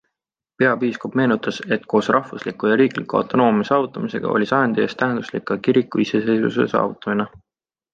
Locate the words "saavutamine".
6.79-7.33